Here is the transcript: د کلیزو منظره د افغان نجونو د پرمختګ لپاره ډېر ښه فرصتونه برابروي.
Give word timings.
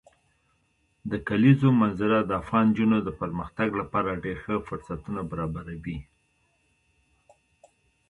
د 1.11 1.13
کلیزو 1.27 1.69
منظره 1.81 2.17
د 2.23 2.31
افغان 2.41 2.65
نجونو 2.71 2.97
د 3.03 3.09
پرمختګ 3.21 3.69
لپاره 3.81 4.21
ډېر 4.23 4.37
ښه 4.43 4.55
فرصتونه 4.67 5.21
برابروي. 5.31 5.99